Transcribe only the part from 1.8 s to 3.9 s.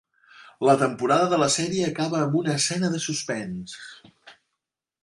acaba amb una escena de suspens.